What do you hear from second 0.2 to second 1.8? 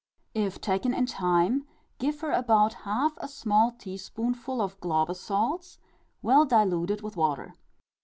If taken in time,